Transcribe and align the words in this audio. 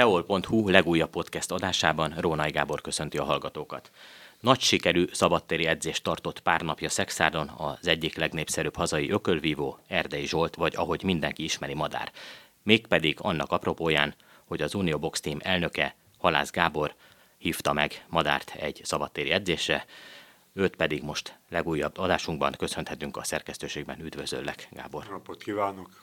teol.hu 0.00 0.68
legújabb 0.68 1.10
podcast 1.10 1.50
adásában 1.50 2.14
Rónai 2.18 2.50
Gábor 2.50 2.80
köszönti 2.80 3.18
a 3.18 3.24
hallgatókat. 3.24 3.90
Nagy 4.40 4.60
sikerű 4.60 5.04
szabadtéri 5.12 5.66
edzést 5.66 6.02
tartott 6.02 6.40
pár 6.40 6.60
napja 6.60 6.88
Szexárdon 6.88 7.48
az 7.48 7.86
egyik 7.86 8.16
legnépszerűbb 8.16 8.76
hazai 8.76 9.10
ökölvívó, 9.10 9.78
Erdei 9.88 10.26
Zsolt, 10.26 10.54
vagy 10.54 10.76
ahogy 10.76 11.02
mindenki 11.02 11.44
ismeri 11.44 11.74
Madár. 11.74 12.12
Mégpedig 12.62 13.18
annak 13.20 13.52
apropóján, 13.52 14.14
hogy 14.44 14.62
az 14.62 14.74
Unió 14.74 14.98
Box 14.98 15.20
Team 15.20 15.38
elnöke, 15.42 15.94
Halász 16.18 16.50
Gábor 16.50 16.94
hívta 17.38 17.72
meg 17.72 18.04
Madárt 18.08 18.54
egy 18.54 18.80
szabadtéri 18.84 19.30
edzésre, 19.30 19.84
őt 20.52 20.76
pedig 20.76 21.02
most 21.02 21.38
legújabb 21.48 21.98
adásunkban 21.98 22.54
köszönhetünk 22.58 23.16
a 23.16 23.24
szerkesztőségben. 23.24 24.00
Üdvözöllek, 24.00 24.68
Gábor! 24.70 25.06
Napot 25.10 25.42
kívánok! 25.42 26.02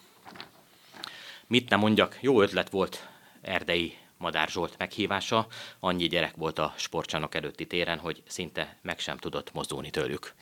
Mit 1.47 1.69
nem 1.69 1.79
mondjak, 1.79 2.17
jó 2.21 2.41
ötlet 2.41 2.69
volt 2.69 3.07
Erdei 3.47 3.97
Madár 4.17 4.49
Zsolt 4.49 4.77
meghívása. 4.77 5.47
Annyi 5.79 6.07
gyerek 6.07 6.35
volt 6.35 6.59
a 6.59 6.73
sportcsarnok 6.77 7.35
előtti 7.35 7.67
téren, 7.67 7.97
hogy 7.97 8.23
szinte 8.27 8.77
meg 8.81 8.99
sem 8.99 9.17
tudott 9.17 9.53
mozdulni 9.53 9.89
tőlük. 9.89 10.33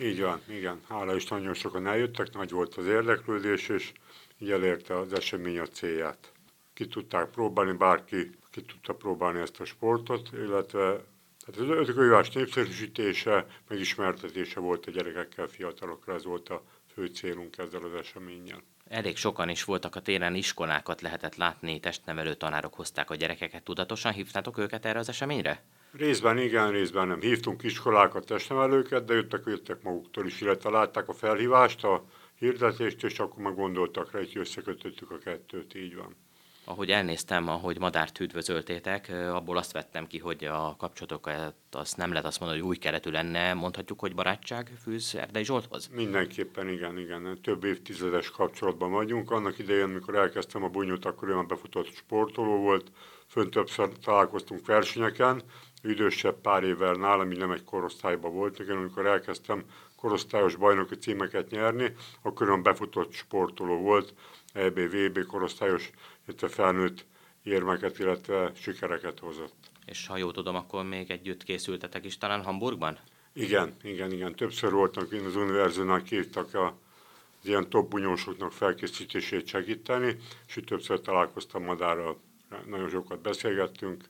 Így 0.00 0.20
van, 0.20 0.40
igen. 0.48 0.80
Hála 0.88 1.14
is 1.14 1.26
nagyon 1.26 1.54
sokan 1.54 1.86
eljöttek, 1.86 2.32
nagy 2.32 2.50
volt 2.50 2.74
az 2.74 2.86
érdeklődés, 2.86 3.68
és 3.68 3.92
így 4.38 4.50
elérte 4.50 4.98
az 4.98 5.12
esemény 5.12 5.58
a 5.58 5.66
célját. 5.66 6.32
Ki 6.74 6.86
tudták 6.86 7.30
próbálni, 7.30 7.72
bárki 7.72 8.30
ki 8.50 8.62
tudta 8.62 8.94
próbálni 8.94 9.40
ezt 9.40 9.60
a 9.60 9.64
sportot, 9.64 10.28
illetve 10.32 11.04
tehát 11.46 11.70
az 11.70 11.78
ötökőjívás 11.78 12.30
népszerűsítése, 12.30 13.46
megismertetése 13.68 14.60
volt 14.60 14.86
a 14.86 14.90
gyerekekkel, 14.90 15.46
fiatalokra, 15.46 16.14
ez 16.14 16.24
volt 16.24 16.48
a 16.48 16.62
fő 16.92 17.06
célunk 17.06 17.58
ezzel 17.58 17.82
az 17.82 17.94
eseménnyel. 17.94 18.62
Elég 18.88 19.16
sokan 19.16 19.48
is 19.48 19.64
voltak 19.64 19.96
a 19.96 20.00
téren, 20.00 20.34
iskolákat 20.34 21.00
lehetett 21.00 21.36
látni, 21.36 21.80
testnevelő 21.80 22.34
tanárok 22.34 22.74
hozták 22.74 23.10
a 23.10 23.14
gyerekeket. 23.14 23.62
Tudatosan 23.62 24.12
hívtátok 24.12 24.58
őket 24.58 24.84
erre 24.84 24.98
az 24.98 25.08
eseményre? 25.08 25.62
Részben 25.92 26.38
igen, 26.38 26.70
részben 26.70 27.08
nem. 27.08 27.20
Hívtunk 27.20 27.62
iskolákat, 27.62 28.26
testnevelőket, 28.26 29.04
de 29.04 29.14
jöttek, 29.14 29.42
jöttek 29.46 29.82
maguktól 29.82 30.26
is, 30.26 30.40
illetve 30.40 30.70
látták 30.70 31.08
a 31.08 31.12
felhívást, 31.12 31.84
a 31.84 32.04
hirdetést, 32.34 33.04
és 33.04 33.18
akkor 33.18 33.42
meg 33.42 33.54
gondoltak 33.54 34.12
rá, 34.12 34.18
hogy 34.18 34.36
összekötöttük 34.36 35.10
a 35.10 35.18
kettőt, 35.18 35.74
így 35.74 35.96
van 35.96 36.16
ahogy 36.68 36.90
elnéztem, 36.90 37.48
ahogy 37.48 37.78
Madárt 37.78 38.20
üdvözöltétek, 38.20 39.12
abból 39.32 39.56
azt 39.56 39.72
vettem 39.72 40.06
ki, 40.06 40.18
hogy 40.18 40.44
a 40.44 40.74
kapcsolatokat 40.78 41.54
azt 41.70 41.96
nem 41.96 42.10
lehet 42.10 42.26
azt 42.26 42.40
mondani, 42.40 42.60
hogy 42.60 42.68
új 42.68 42.76
keretű 42.76 43.10
lenne, 43.10 43.54
mondhatjuk, 43.54 44.00
hogy 44.00 44.14
barátság 44.14 44.72
fűz 44.82 45.14
Erdei 45.14 45.44
Zsolthoz? 45.44 45.90
Mindenképpen 45.92 46.68
igen, 46.68 46.98
igen. 46.98 47.38
Több 47.42 47.64
évtizedes 47.64 48.30
kapcsolatban 48.30 48.90
vagyunk. 48.90 49.30
Annak 49.30 49.58
idején, 49.58 49.84
amikor 49.84 50.14
elkezdtem 50.14 50.62
a 50.62 50.68
bunyót, 50.68 51.04
akkor 51.04 51.28
olyan 51.28 51.46
befutott 51.46 51.94
sportoló 51.94 52.56
volt, 52.56 52.90
fönt 53.26 53.50
többször 53.50 53.88
találkoztunk 54.04 54.66
versenyeken, 54.66 55.42
idősebb 55.82 56.40
pár 56.40 56.62
évvel 56.62 56.94
nálam, 56.94 57.30
így 57.30 57.38
nem 57.38 57.50
egy 57.50 57.64
korosztályban 57.64 58.32
volt. 58.32 58.58
Igen, 58.58 58.76
amikor 58.76 59.06
elkezdtem 59.06 59.64
korosztályos 59.96 60.56
bajnoki 60.56 60.94
címeket 60.94 61.50
nyerni, 61.50 61.94
akkor 62.22 62.48
olyan 62.48 62.62
befutott 62.62 63.12
sportoló 63.12 63.76
volt, 63.76 64.14
EB, 64.52 64.78
VB 64.78 65.26
korosztályos, 65.26 65.90
illetve 66.28 66.48
felnőtt 66.48 67.04
érmeket, 67.42 67.98
illetve 67.98 68.52
sikereket 68.54 69.18
hozott. 69.18 69.54
És 69.84 70.06
ha 70.06 70.16
jól 70.16 70.32
tudom, 70.32 70.54
akkor 70.54 70.84
még 70.84 71.10
együtt 71.10 71.42
készültetek 71.42 72.04
is 72.04 72.18
talán 72.18 72.42
Hamburgban? 72.42 72.98
Igen, 73.32 73.76
igen, 73.82 74.12
igen. 74.12 74.34
Többször 74.34 74.72
voltak, 74.72 75.12
én 75.12 75.24
az 75.24 75.36
univerzumnak 75.36 76.04
kívtak 76.04 76.54
a, 76.54 76.66
az 77.40 77.48
ilyen 77.48 77.68
top 77.68 77.90
bunyósoknak 77.90 78.52
felkészítését 78.52 79.46
segíteni, 79.46 80.16
és 80.46 80.60
többször 80.66 81.00
találkoztam 81.00 81.64
Madárral, 81.64 82.20
nagyon 82.66 82.88
sokat 82.88 83.20
beszélgettünk, 83.20 84.04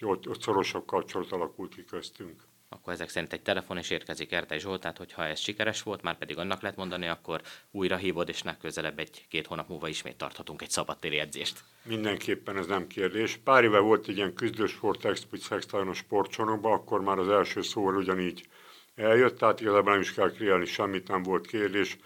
ott, 0.00 0.28
ott 0.28 0.42
szorosabb 0.42 0.86
kapcsolat 0.86 1.32
alakult 1.32 1.74
ki 1.74 1.84
köztünk 1.84 2.42
akkor 2.74 2.92
ezek 2.92 3.08
szerint 3.08 3.32
egy 3.32 3.42
telefon 3.42 3.78
is 3.78 3.90
érkezik 3.90 4.32
Erdei 4.32 4.58
Zsoltát, 4.58 4.98
hogyha 4.98 5.24
ez 5.24 5.38
sikeres 5.38 5.82
volt, 5.82 6.02
már 6.02 6.18
pedig 6.18 6.38
annak 6.38 6.60
lehet 6.60 6.76
mondani, 6.76 7.06
akkor 7.06 7.40
újra 7.70 7.96
hívod, 7.96 8.28
és 8.28 8.42
legközelebb 8.42 8.98
egy-két 8.98 9.46
hónap 9.46 9.68
múlva 9.68 9.88
ismét 9.88 10.16
tarthatunk 10.16 10.62
egy 10.62 10.70
szabadtéri 10.70 11.18
edzést. 11.18 11.64
Mindenképpen 11.82 12.56
ez 12.56 12.66
nem 12.66 12.86
kérdés. 12.86 13.36
Pár 13.44 13.64
éve 13.64 13.78
volt 13.78 14.08
egy 14.08 14.16
ilyen 14.16 14.34
küzdősport 14.34 15.04
expo 15.04 15.36
a 15.70 15.92
sportcsarnokban, 15.92 16.72
akkor 16.72 17.00
már 17.00 17.18
az 17.18 17.28
első 17.28 17.62
szóval 17.62 17.96
ugyanígy 17.96 18.46
eljött, 18.94 19.38
tehát 19.38 19.60
igazából 19.60 19.92
nem 19.92 20.00
is 20.00 20.14
kell 20.14 20.30
kreálni 20.30 20.64
semmit, 20.64 21.08
nem 21.08 21.22
volt 21.22 21.46
kérdés. 21.46 21.98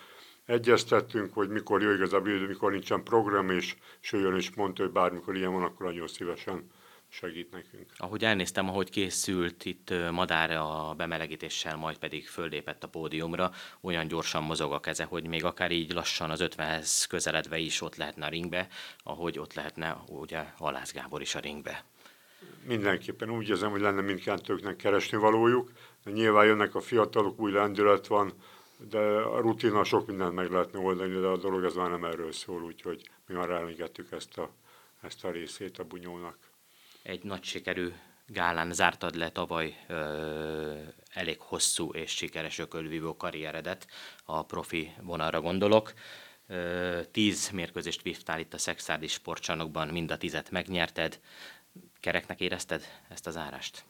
Egyeztettünk, 0.46 1.34
hogy 1.34 1.48
mikor 1.48 1.82
jó 1.82 1.90
igazából, 1.90 2.32
mikor 2.32 2.72
nincsen 2.72 3.02
program, 3.02 3.50
és, 3.50 3.76
és 4.02 4.12
ő 4.12 4.36
és 4.36 4.50
mondta, 4.54 4.82
hogy 4.82 4.92
bármikor 4.92 5.36
ilyen 5.36 5.52
van, 5.52 5.62
akkor 5.62 5.86
nagyon 5.86 6.08
szívesen 6.08 6.70
segít 7.08 7.50
nekünk. 7.50 7.86
Ahogy 7.96 8.24
elnéztem, 8.24 8.68
ahogy 8.68 8.90
készült 8.90 9.64
itt 9.64 9.94
Madár 10.10 10.50
a 10.50 10.94
bemelegítéssel, 10.96 11.76
majd 11.76 11.98
pedig 11.98 12.28
föllépett 12.28 12.84
a 12.84 12.88
pódiumra, 12.88 13.50
olyan 13.80 14.08
gyorsan 14.08 14.42
mozog 14.42 14.72
a 14.72 14.80
keze, 14.80 15.04
hogy 15.04 15.26
még 15.26 15.44
akár 15.44 15.70
így 15.70 15.92
lassan 15.92 16.30
az 16.30 16.40
50-hez 16.42 17.04
közeledve 17.08 17.58
is 17.58 17.80
ott 17.80 17.96
lehetne 17.96 18.26
a 18.26 18.28
ringbe, 18.28 18.68
ahogy 19.02 19.38
ott 19.38 19.54
lehetne 19.54 20.02
ugye 20.08 20.44
Halász 20.56 20.92
Gábor 20.92 21.20
is 21.20 21.34
a 21.34 21.38
ringbe. 21.38 21.84
Mindenképpen 22.64 23.30
úgy 23.30 23.48
érzem, 23.48 23.70
hogy 23.70 23.80
lenne 23.80 24.00
mindkettőknek 24.00 24.76
keresni 24.76 25.18
valójuk. 25.18 25.72
De 26.04 26.10
nyilván 26.10 26.46
jönnek 26.46 26.74
a 26.74 26.80
fiatalok, 26.80 27.40
új 27.40 27.52
lendület 27.52 28.06
van, 28.06 28.32
de 28.90 28.98
a 28.98 29.40
rutina 29.40 29.84
sok 29.84 30.06
mindent 30.06 30.34
meg 30.34 30.50
lehetne 30.50 30.78
oldani, 30.78 31.20
de 31.20 31.26
a 31.26 31.36
dolog 31.36 31.64
ez 31.64 31.74
már 31.74 31.90
nem 31.90 32.04
erről 32.04 32.32
szól, 32.32 32.62
úgyhogy 32.62 33.10
mi 33.26 33.34
már 33.34 33.50
elengedtük 33.50 34.12
ezt 34.12 34.38
a, 34.38 34.50
ezt 35.00 35.24
a 35.24 35.30
részét 35.30 35.78
a 35.78 35.84
bunyónak 35.84 36.47
egy 37.02 37.22
nagy 37.22 37.44
sikerű 37.44 37.92
gálán 38.26 38.72
zártad 38.72 39.14
le 39.14 39.30
tavaly 39.30 39.76
ö, 39.88 40.72
elég 41.12 41.40
hosszú 41.40 41.92
és 41.92 42.10
sikeres 42.10 42.58
ökölvívó 42.58 43.16
karrieredet, 43.16 43.86
a 44.24 44.44
profi 44.44 44.92
vonalra 45.02 45.40
gondolok. 45.40 45.92
Ö, 46.46 47.00
tíz 47.10 47.50
mérkőzést 47.50 48.02
vívtál 48.02 48.40
itt 48.40 48.54
a 48.54 48.58
Szexárdi 48.58 49.06
sportcsarnokban, 49.06 49.88
mind 49.88 50.10
a 50.10 50.18
tizet 50.18 50.50
megnyerted. 50.50 51.20
Kereknek 52.00 52.40
érezted 52.40 52.82
ezt 53.08 53.26
az 53.26 53.36
árást? 53.36 53.84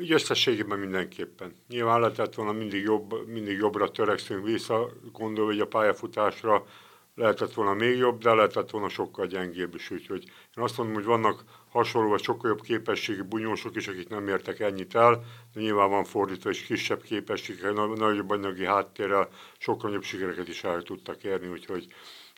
Így 0.00 0.12
összességében 0.12 0.78
mindenképpen. 0.78 1.54
Nyilván 1.68 2.00
lehetett 2.00 2.34
volna 2.34 2.52
mindig, 2.52 2.82
jobb, 2.82 3.28
mindig 3.28 3.56
jobbra 3.56 3.90
törekszünk 3.90 4.44
vissza, 4.44 4.90
gondolva, 5.12 5.50
hogy 5.50 5.60
a 5.60 5.66
pályafutásra 5.66 6.66
lehetett 7.14 7.52
volna 7.52 7.74
még 7.74 7.96
jobb, 7.96 8.22
de 8.22 8.34
lehetett 8.34 8.70
volna 8.70 8.88
sokkal 8.88 9.26
gyengébb 9.26 9.74
is. 9.74 9.90
Úgyhogy 9.90 10.24
én 10.56 10.64
azt 10.64 10.76
mondom, 10.76 10.94
hogy 10.94 11.04
vannak 11.04 11.44
hasonló 11.70 12.08
vagy 12.08 12.22
sokkal 12.22 12.50
jobb 12.50 12.60
képességű 12.60 13.22
bunyósok 13.22 13.76
is, 13.76 13.88
akik 13.88 14.08
nem 14.08 14.28
értek 14.28 14.60
ennyit 14.60 14.94
el, 14.94 15.24
de 15.54 15.60
nyilván 15.60 15.90
van 15.90 16.04
fordítva 16.04 16.50
is 16.50 16.62
kisebb 16.62 17.02
képességek, 17.02 17.72
nagyobb 17.72 18.30
anyagi 18.30 18.66
háttérrel 18.66 19.28
sokkal 19.58 19.88
nagyobb 19.88 20.04
sikereket 20.04 20.48
is 20.48 20.64
el 20.64 20.82
tudtak 20.82 21.24
érni, 21.24 21.48
úgyhogy 21.48 21.86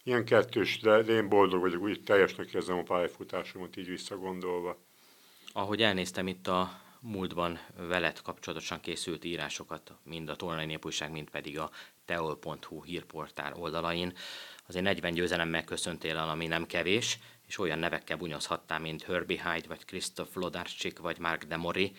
ilyen 0.03 0.25
kettős, 0.25 0.81
de, 0.81 1.03
de 1.03 1.13
én 1.13 1.29
boldog 1.29 1.61
vagyok, 1.61 1.83
úgy 1.83 2.03
teljesnek 2.03 2.53
érzem 2.53 2.79
a 2.79 2.83
pályafutásomat 2.83 3.77
így 3.77 3.89
visszagondolva. 3.89 4.77
Ahogy 5.53 5.83
elnéztem 5.83 6.27
itt 6.27 6.47
a 6.47 6.85
múltban 7.01 7.59
veled 7.77 8.21
kapcsolatosan 8.21 8.81
készült 8.81 9.25
írásokat, 9.25 9.93
mind 10.03 10.29
a 10.29 10.37
Tolnai 10.37 10.67
Népújság, 10.67 11.11
mind 11.11 11.31
pedig 11.31 11.59
a 11.59 11.71
teol.hu 12.05 12.85
hírportál 12.85 13.55
oldalain, 13.55 14.13
azért 14.69 14.85
40 14.85 15.13
győzelemmel 15.13 15.65
köszöntél 15.65 16.17
el, 16.17 16.29
ami 16.29 16.47
nem 16.47 16.67
kevés, 16.67 17.19
és 17.47 17.59
olyan 17.59 17.79
nevekkel 17.79 18.17
bunyozhattál, 18.17 18.79
mint 18.79 19.03
Herbie 19.03 19.53
Hyde, 19.53 19.69
vagy 19.69 19.85
Christoph 19.85 20.37
Lodarczyk, 20.37 20.99
vagy 20.99 21.19
Mark 21.19 21.45
Demori. 21.45 21.93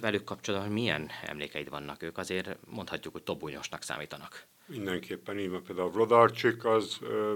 Velük 0.00 0.24
kapcsolatban 0.24 0.72
milyen 0.72 1.10
emlékeid 1.26 1.68
vannak? 1.68 2.02
Ők 2.02 2.18
azért 2.18 2.58
mondhatjuk, 2.66 3.12
hogy 3.12 3.22
tobunyosnak 3.22 3.82
számítanak. 3.82 4.46
Mindenképpen 4.66 5.38
így 5.38 5.50
van. 5.50 5.62
Például 5.62 6.12
a 6.12 6.68
az 6.68 6.98
ö, 7.00 7.34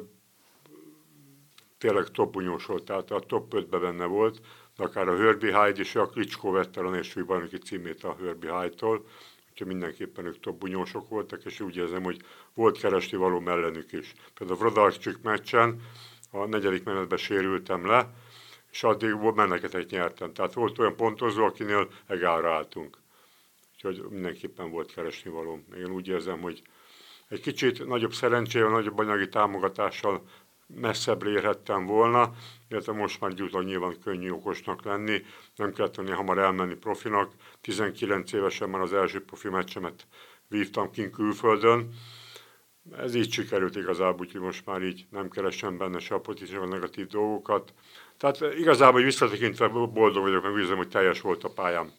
tényleg 1.78 2.10
tobunyos 2.10 2.66
volt, 2.66 2.84
tehát 2.84 3.10
a 3.10 3.20
top 3.20 3.54
5-ben 3.54 3.80
benne 3.80 4.04
volt, 4.04 4.40
akár 4.76 5.08
a 5.08 5.16
Herbie 5.16 5.62
Hyde 5.62 5.80
és 5.80 5.94
a 5.94 6.06
Klitschko 6.06 6.50
vette 6.50 6.80
a 6.80 7.24
bajnoki 7.26 7.58
címét 7.58 8.04
a 8.04 8.16
Herbie 8.22 8.60
Hyde-tól, 8.60 9.04
úgyhogy 9.50 9.66
mindenképpen 9.66 10.26
ők 10.26 10.40
top 10.40 10.58
bunyósok 10.58 11.08
voltak, 11.08 11.44
és 11.44 11.60
úgy 11.60 11.76
érzem, 11.76 12.02
hogy 12.02 12.20
volt 12.54 12.78
keresni 12.78 13.16
való 13.16 13.40
mellenük 13.40 13.92
is. 13.92 14.12
Például 14.34 14.58
a 14.58 14.62
Rodarcsik 14.62 15.22
meccsen 15.22 15.80
a 16.30 16.46
negyedik 16.46 16.84
menetben 16.84 17.18
sérültem 17.18 17.86
le, 17.86 18.14
és 18.70 18.82
addig 18.82 19.14
meneketeket 19.34 19.90
nyertem. 19.90 20.32
Tehát 20.32 20.52
volt 20.52 20.78
olyan 20.78 20.96
pontozó, 20.96 21.44
akinél 21.44 21.88
egálra 22.06 22.52
álltunk. 22.54 22.98
Úgyhogy 23.74 24.10
mindenképpen 24.10 24.70
volt 24.70 24.94
keresni 24.94 25.30
való. 25.30 25.64
Én 25.76 25.90
úgy 25.90 26.08
érzem, 26.08 26.40
hogy 26.40 26.62
egy 27.28 27.40
kicsit 27.40 27.86
nagyobb 27.86 28.12
szerencsével, 28.12 28.70
nagyobb 28.70 28.98
anyagi 28.98 29.28
támogatással 29.28 30.22
messzebbre 30.66 31.30
érhettem 31.30 31.86
volna, 31.86 32.32
illetve 32.68 32.92
most 32.92 33.20
már 33.20 33.34
gyújtlag 33.34 33.64
nyilván 33.64 34.00
könnyű 34.04 34.30
okosnak 34.30 34.84
lenni, 34.84 35.22
nem 35.56 35.72
kellett 35.72 35.92
tenni 35.92 36.10
hamar 36.10 36.38
elmenni 36.38 36.74
profinak. 36.74 37.32
19 37.60 38.32
évesen 38.32 38.70
már 38.70 38.80
az 38.80 38.92
első 38.92 39.24
profi 39.24 39.48
meccsemet 39.48 40.06
vívtam 40.48 40.90
kint 40.90 41.12
külföldön, 41.12 41.90
ez 42.96 43.14
így 43.14 43.32
sikerült 43.32 43.76
igazából, 43.76 44.26
úgyhogy 44.26 44.40
most 44.40 44.66
már 44.66 44.82
így 44.82 45.06
nem 45.10 45.28
keresem 45.28 45.78
benne 45.78 45.98
se 45.98 46.14
a 46.14 46.20
pozitív, 46.20 46.62
a 46.62 46.66
negatív 46.66 47.06
dolgokat. 47.06 47.72
Tehát 48.16 48.40
igazából, 48.58 48.94
hogy 48.94 49.04
visszatekintve 49.04 49.68
boldog 49.68 50.22
vagyok, 50.22 50.42
meg 50.42 50.52
úgy 50.52 50.70
hogy 50.70 50.88
teljes 50.88 51.20
volt 51.20 51.44
a 51.44 51.50
pályám. 51.50 51.92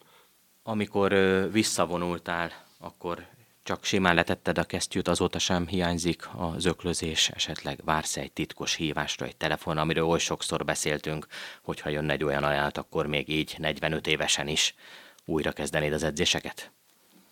Amikor 0.62 1.14
visszavonultál, 1.52 2.50
akkor 2.78 3.26
csak 3.68 3.84
simán 3.84 4.14
letetted 4.14 4.58
a 4.58 4.64
kesztyűt, 4.64 5.08
azóta 5.08 5.38
sem 5.38 5.66
hiányzik 5.66 6.26
a 6.26 6.54
zöklözés, 6.58 7.28
esetleg 7.28 7.80
vársz 7.84 8.16
egy 8.16 8.32
titkos 8.32 8.74
hívásra, 8.74 9.26
egy 9.26 9.36
telefon, 9.36 9.78
amiről 9.78 10.04
oly 10.04 10.18
sokszor 10.18 10.64
beszéltünk, 10.64 11.26
hogyha 11.62 11.88
jönne 11.88 12.12
egy 12.12 12.24
olyan 12.24 12.44
ajánlat, 12.44 12.78
akkor 12.78 13.06
még 13.06 13.28
így 13.28 13.54
45 13.58 14.06
évesen 14.06 14.48
is 14.48 14.74
újra 15.24 15.52
kezdenéd 15.52 15.92
az 15.92 16.02
edzéseket? 16.02 16.72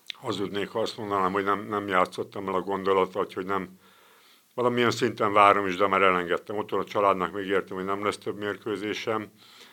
Hazudnék, 0.08 0.68
ha 0.68 0.80
azt 0.80 0.96
mondanám, 0.96 1.32
hogy 1.32 1.44
nem, 1.44 1.66
nem 1.68 1.88
játszottam 1.88 2.48
el 2.48 2.54
a 2.54 2.60
gondolatot, 2.60 3.32
hogy 3.32 3.46
nem, 3.46 3.68
valamilyen 4.54 4.90
szinten 4.90 5.32
várom 5.32 5.66
is, 5.66 5.76
de 5.76 5.86
már 5.86 6.02
elengedtem. 6.02 6.56
Ott 6.56 6.72
a 6.72 6.84
családnak 6.84 7.32
még 7.32 7.46
értem, 7.46 7.76
hogy 7.76 7.86
nem 7.86 8.04
lesz 8.04 8.18
több 8.18 8.38
mérkőzésem, 8.38 9.30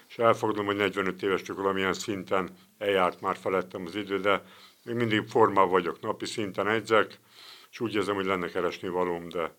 és 0.09 0.17
elfogadom, 0.17 0.65
hogy 0.65 0.75
45 0.75 1.23
éves 1.23 1.41
csak 1.41 1.55
valamilyen 1.55 1.93
szinten 1.93 2.49
eljárt 2.77 3.21
már 3.21 3.35
felettem 3.35 3.85
az 3.85 3.95
idő, 3.95 4.19
de 4.19 4.41
még 4.83 4.95
mindig 4.95 5.27
formában 5.27 5.69
vagyok, 5.69 6.01
napi 6.01 6.25
szinten 6.25 6.67
edzek, 6.67 7.19
és 7.71 7.79
úgy 7.79 7.95
érzem, 7.95 8.15
hogy 8.15 8.25
lenne 8.25 8.47
keresni 8.47 8.87
valóm, 8.87 9.29
de, 9.29 9.55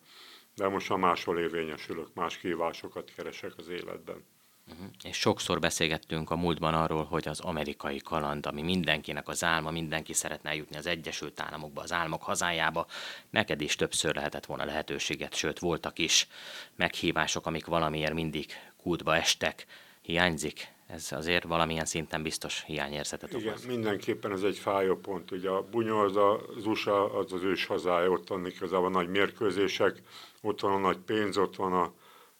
de 0.55 0.69
most 0.69 0.89
már 0.89 0.99
máshol 0.99 1.39
érvényesülök, 1.39 2.15
más 2.15 2.39
kívásokat 2.39 3.13
keresek 3.17 3.53
az 3.57 3.69
életben. 3.69 4.25
Uh-huh. 4.73 4.87
És 5.03 5.17
sokszor 5.17 5.59
beszélgettünk 5.59 6.31
a 6.31 6.37
múltban 6.37 6.75
arról, 6.75 7.05
hogy 7.05 7.29
az 7.29 7.41
amerikai 7.41 7.99
kaland, 7.99 8.47
ami 8.47 8.63
mindenkinek 8.63 9.29
az 9.29 9.45
álma, 9.45 9.71
mindenki 9.71 10.13
szeretne 10.13 10.51
eljutni 10.51 10.77
az 10.77 10.87
Egyesült 10.87 11.41
Államokba, 11.41 11.83
az 11.83 11.93
álmok 11.93 12.23
hazájába, 12.23 12.87
neked 13.31 13.61
is 13.61 13.77
többször 13.77 14.15
lehetett 14.15 14.47
volna 14.47 14.65
lehetőséget, 14.65 15.35
sőt 15.35 15.59
voltak 15.59 15.99
is 15.99 16.29
meghívások, 16.77 17.47
amik 17.47 17.67
valamiért 17.67 18.15
mindig 18.15 18.47
kútba 18.77 19.17
estek. 19.17 19.67
Hiányzik? 20.03 20.74
Ez 20.87 21.13
azért 21.13 21.45
valamilyen 21.45 21.85
szinten 21.85 22.23
biztos 22.23 22.63
hiányérzetet 22.67 23.33
Igen, 23.33 23.49
okoz. 23.49 23.67
mindenképpen 23.67 24.33
ez 24.33 24.43
egy 24.43 24.59
fájó 24.59 24.97
pont. 24.97 25.31
Ugye 25.31 25.49
a 25.49 25.63
Bunyó 25.63 25.99
az 25.99 26.17
az 26.17 26.67
USA, 26.67 27.15
az 27.19 27.33
az 27.33 27.43
ős 27.43 27.67
hazája, 27.67 28.11
ott 28.11 28.29
van 28.29 28.47
igazából 28.47 28.91
nagy 28.91 29.09
mérkőzések, 29.09 30.03
ott 30.41 30.61
van 30.61 30.73
a 30.73 30.79
nagy 30.79 30.99
pénz, 30.99 31.37
ott 31.37 31.57
van 31.57 31.73
a 31.73 31.93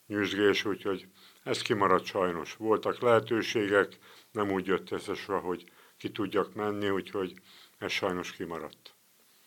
nyüzsgés, 0.07 0.65
úgyhogy 0.65 1.07
ez 1.43 1.63
kimaradt 1.63 2.05
sajnos. 2.05 2.55
Voltak 2.57 3.01
lehetőségek, 3.01 3.99
nem 4.33 4.51
úgy 4.51 4.67
jött 4.67 4.91
összesre, 4.91 5.37
hogy 5.37 5.65
ki 5.97 6.11
tudjak 6.11 6.55
menni, 6.55 6.91
úgyhogy 6.91 7.35
ez 7.79 7.91
sajnos 7.91 8.33
kimaradt. 8.33 8.94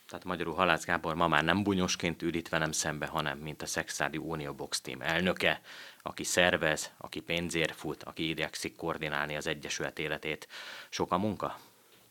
Tehát 0.07 0.25
magyarul 0.25 0.54
Halász 0.54 0.86
Gábor 0.86 1.15
ma 1.15 1.27
már 1.27 1.44
nem 1.44 1.63
bunyosként 1.63 2.21
ül 2.21 2.33
itt 2.33 2.48
velem 2.48 2.71
szembe, 2.71 3.06
hanem 3.06 3.38
mint 3.38 3.62
a 3.62 3.65
Szexádi 3.65 4.18
Unió 4.18 4.54
Box 4.54 4.81
Team 4.81 5.01
elnöke, 5.01 5.62
aki 6.01 6.24
szervez, 6.24 6.94
aki 6.98 7.19
pénzért 7.19 7.75
fut, 7.75 8.04
aki 8.04 8.30
igyekszik 8.30 8.75
koordinálni 8.75 9.36
az 9.36 9.48
Egyesület 9.48 10.00
életét. 10.00 10.48
Sok 10.89 11.12
a 11.12 11.18
munka? 11.18 11.59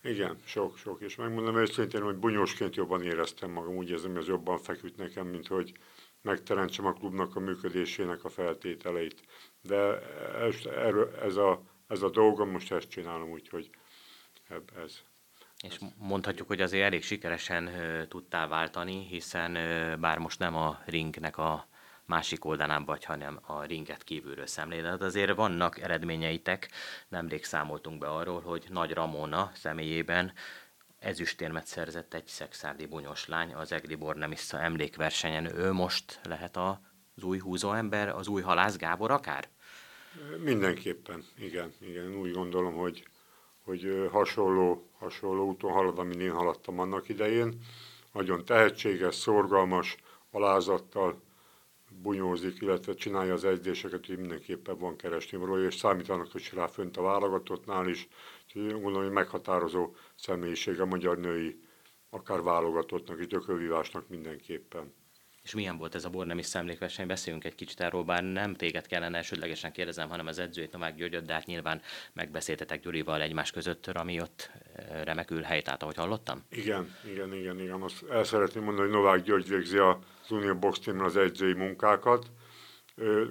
Igen, 0.03 0.39
sok, 0.45 0.77
sok. 0.79 1.01
És 1.01 1.17
megmondom 1.17 1.57
őszintén, 1.57 2.03
hogy 2.03 2.17
bunyósként 2.17 2.77
jobban 2.77 3.03
éreztem 3.03 3.51
magam, 3.51 3.77
úgy 3.77 3.91
érzem, 3.91 4.11
hogy 4.11 4.21
ez 4.21 4.29
jobban 4.29 4.59
feküdt 4.59 4.97
nekem, 4.97 5.27
mint 5.27 5.47
hogy 5.47 5.73
megteremtsem 6.23 6.87
a 6.87 6.93
klubnak 6.93 7.37
a 7.37 7.41
működésének 7.41 8.25
a 8.25 8.29
feltételeit. 8.29 9.23
De 9.63 10.01
ez 11.23 11.37
a, 11.37 11.63
ez 11.87 12.03
a 12.03 12.11
dolgom, 12.11 12.51
most 12.51 12.73
ezt 12.73 12.89
csinálom, 12.89 13.31
úgyhogy 13.31 13.71
ez. 14.85 15.03
És 15.63 15.79
mondhatjuk, 15.97 16.47
hogy 16.47 16.61
azért 16.61 16.85
elég 16.85 17.03
sikeresen 17.03 17.71
tudtál 18.09 18.49
váltani, 18.49 19.07
hiszen 19.07 19.53
bár 20.01 20.19
most 20.19 20.39
nem 20.39 20.57
a 20.57 20.81
ringnek 20.85 21.39
a 21.39 21.67
másik 22.05 22.45
oldalán 22.45 22.85
vagy, 22.85 23.05
hanem 23.05 23.41
a 23.47 23.63
ringet 23.63 24.05
kívülről 24.05 24.47
szemléled. 24.47 25.03
Azért 25.03 25.35
vannak 25.35 25.81
eredményeitek, 25.81 26.69
nemrég 27.09 27.45
számoltunk 27.45 27.99
be 27.99 28.07
arról, 28.09 28.41
hogy 28.41 28.67
Nagy 28.69 28.93
Ramona 28.93 29.51
személyében 29.55 30.33
ezüstérmet 30.99 31.67
szerzett 31.67 32.15
egy 32.15 32.27
szexárdi 32.27 32.87
bunyos 32.87 33.27
lány 33.27 33.55
az 33.55 33.73
Egri 33.73 33.95
Bornemissa 33.95 34.61
emlékversenyen. 34.61 35.59
Ő 35.59 35.73
most 35.73 36.21
lehet 36.23 36.57
az 36.57 37.23
új 37.23 37.39
húzóember, 37.39 38.09
az 38.09 38.29
új 38.29 38.43
halász 38.43 38.77
Gábor 38.77 39.11
akár? 39.11 39.49
Mindenképpen, 40.39 41.25
igen, 41.39 41.73
igen. 41.81 42.15
Úgy 42.15 42.33
gondolom, 42.33 42.75
hogy, 42.75 43.09
hogy 43.67 44.09
hasonló, 44.11 44.91
hasonló 44.99 45.47
úton 45.47 45.73
halad, 45.73 45.99
amin 45.99 46.21
én 46.21 46.33
haladtam 46.33 46.79
annak 46.79 47.09
idején. 47.09 47.55
Nagyon 48.13 48.45
tehetséges, 48.45 49.15
szorgalmas, 49.15 49.97
alázattal 50.31 51.23
bunyózik, 52.03 52.61
illetve 52.61 52.95
csinálja 52.95 53.33
az 53.33 53.45
edzéseket, 53.45 54.07
hogy 54.07 54.19
mindenképpen 54.19 54.79
van 54.79 54.97
keresni 54.97 55.39
való, 55.39 55.59
és 55.59 55.75
számítanak 55.75 56.35
is 56.35 56.53
rá 56.53 56.67
fönt 56.67 56.97
a 56.97 57.03
válogatottnál 57.03 57.89
is. 57.89 58.09
Úgyhogy 58.47 58.73
gondolom, 58.73 59.03
hogy 59.03 59.13
meghatározó 59.13 59.95
személyiség 60.15 60.81
a 60.81 60.87
magyar 60.87 61.19
női, 61.19 61.61
akár 62.11 62.43
válogatottnak 62.43 63.19
és 63.19 63.27
gyökölvívásnak 63.27 64.09
mindenképpen. 64.09 64.95
És 65.47 65.55
milyen 65.55 65.77
volt 65.77 65.95
ez 65.95 66.05
a 66.05 66.09
Bornemi 66.09 66.43
szemlékverseny? 66.43 67.07
Beszéljünk 67.07 67.45
egy 67.45 67.55
kicsit 67.55 67.81
erről, 67.81 68.03
bár 68.03 68.23
nem 68.23 68.55
téged 68.55 68.87
kellene 68.87 69.17
elsődlegesen 69.17 69.73
kérdezem, 69.73 70.09
hanem 70.09 70.27
az 70.27 70.39
edzőjét, 70.39 70.73
Novák 70.73 70.95
Györgyöt, 70.95 71.25
de 71.25 71.33
hát 71.33 71.47
nyilván 71.47 71.81
megbeszéltetek 72.13 72.81
Gyurival 72.81 73.21
egymás 73.21 73.51
között, 73.51 73.87
ami 73.87 74.21
ott 74.21 74.51
eh, 74.75 75.05
remekül 75.05 75.43
helytált, 75.43 75.83
ahogy 75.83 75.97
hallottam? 75.97 76.45
Igen, 76.51 76.97
igen, 77.13 77.35
igen, 77.35 77.61
igen. 77.61 77.83
Azt 77.83 78.05
el 78.11 78.25
szeretném 78.25 78.63
mondani, 78.63 78.89
hogy 78.89 78.97
Novák 78.97 79.23
György 79.23 79.49
végzi 79.49 79.79
az 79.79 79.97
Unió 80.31 80.55
Box 80.55 80.79
Team 80.79 81.01
az 81.01 81.17
edzői 81.17 81.53
munkákat. 81.53 82.31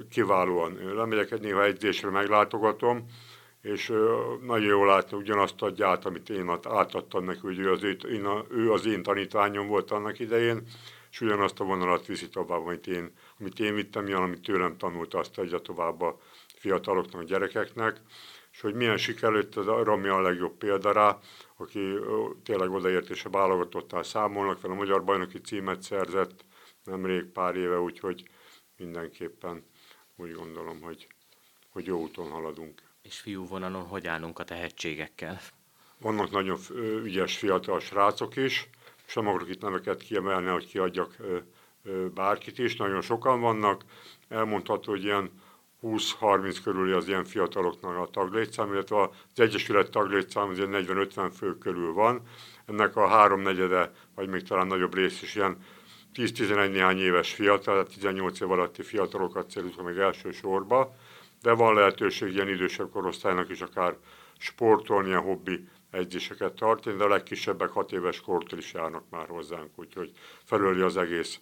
Kiválóan. 0.09 0.95
Lemegyek 0.95 1.39
néha 1.39 1.63
edzésre, 1.63 2.09
meglátogatom, 2.09 3.05
és 3.61 3.93
nagyon 4.41 4.67
jól 4.67 4.87
látni 4.87 5.17
ugyanazt 5.17 5.61
adja 5.61 5.87
át, 5.87 6.05
amit 6.05 6.29
én 6.29 6.59
átadtam 6.63 7.25
neki, 7.25 7.39
hogy 7.39 7.59
ő 7.59 7.71
az, 7.71 7.83
ő 8.49 8.71
az 8.71 8.85
én 8.85 9.03
tanítványom 9.03 9.67
volt 9.67 9.91
annak 9.91 10.19
idején, 10.19 10.67
és 11.15 11.21
ugyanazt 11.21 11.59
a 11.59 11.63
vonalat 11.63 12.05
viszi 12.05 12.29
tovább, 12.29 12.65
amit 12.65 12.87
én, 12.87 13.11
amit 13.39 13.59
én 13.59 13.75
vittem, 13.75 14.03
milyen, 14.03 14.21
amit 14.21 14.41
tőlem 14.41 14.77
tanult, 14.77 15.13
azt 15.13 15.37
adja 15.37 15.59
tovább 15.59 16.01
a 16.01 16.19
fiataloknak, 16.47 17.21
a 17.21 17.23
gyerekeknek, 17.23 18.01
és 18.51 18.61
hogy 18.61 18.73
milyen 18.73 18.97
sikerült, 18.97 19.55
az 19.55 19.65
Rami 19.65 20.07
a 20.07 20.21
legjobb 20.21 20.57
példa 20.57 20.91
rá, 20.91 21.19
aki 21.57 21.93
tényleg 22.43 22.71
odaért 22.71 23.09
és 23.09 23.25
a 23.25 23.29
válogatottál 23.29 24.03
számolnak, 24.03 24.59
fel 24.59 24.71
a 24.71 24.73
magyar 24.73 25.03
bajnoki 25.03 25.41
címet 25.41 25.81
szerzett 25.81 26.45
nemrég 26.83 27.23
pár 27.25 27.55
éve, 27.55 27.79
úgyhogy 27.79 28.29
mindenképpen 28.77 29.65
úgy 30.15 30.33
gondolom, 30.33 30.81
hogy, 30.81 31.07
hogy 31.69 31.85
jó 31.85 32.01
úton 32.01 32.29
haladunk. 32.29 32.81
És 33.01 33.19
fiú 33.19 33.47
vonalon 33.47 33.83
hogy 33.87 34.07
állunk 34.07 34.39
a 34.39 34.43
tehetségekkel? 34.43 35.39
Vannak 35.97 36.31
nagyon 36.31 36.57
ügyes 37.03 37.37
fiatal 37.37 37.79
srácok 37.79 38.35
is, 38.35 38.69
sem 39.05 39.27
akarok 39.27 39.49
itt 39.49 39.61
neveket 39.61 40.01
kiemelni, 40.01 40.47
hogy 40.47 40.67
kiadjak 40.67 41.15
bárkit 42.13 42.59
is, 42.59 42.75
nagyon 42.75 43.01
sokan 43.01 43.41
vannak. 43.41 43.83
Elmondható, 44.29 44.91
hogy 44.91 45.03
ilyen 45.03 45.31
20-30 45.83 46.57
körüli 46.63 46.91
az 46.91 47.07
ilyen 47.07 47.25
fiataloknak 47.25 47.97
a 47.97 48.09
taglétszám, 48.11 48.71
illetve 48.73 49.01
az 49.01 49.39
Egyesület 49.39 49.91
taglétszám 49.91 50.49
az 50.49 50.57
ilyen 50.57 50.85
40-50 50.87 51.31
fő 51.37 51.57
körül 51.57 51.93
van. 51.93 52.21
Ennek 52.65 52.95
a 52.95 53.07
háromnegyede, 53.07 53.91
vagy 54.15 54.29
még 54.29 54.43
talán 54.43 54.67
nagyobb 54.67 54.95
rész 54.95 55.21
is 55.21 55.35
ilyen 55.35 55.57
10-11 56.15 56.71
néhány 56.71 56.99
éves 56.99 57.33
fiatal, 57.33 57.85
18 57.85 58.39
év 58.39 58.51
alatti 58.51 58.83
fiatalokat 58.83 59.49
célozunk 59.49 59.87
meg 59.87 59.97
elsősorba, 59.97 60.95
de 61.41 61.51
van 61.51 61.73
lehetőség 61.73 62.33
ilyen 62.33 62.49
idősebb 62.49 62.91
korosztálynak 62.91 63.49
is 63.49 63.61
akár 63.61 63.97
sportolni, 64.37 65.07
ilyen 65.07 65.21
hobbi 65.21 65.67
edzéseket 65.91 66.53
tartani, 66.53 66.97
de 66.97 67.03
a 67.03 67.07
legkisebbek 67.07 67.69
6 67.69 67.91
éves 67.91 68.21
kortól 68.21 68.59
is 68.59 68.73
járnak 68.73 69.03
már 69.09 69.27
hozzánk, 69.27 69.69
úgyhogy 69.75 70.11
felöli 70.43 70.81
az 70.81 70.97
egész, 70.97 71.39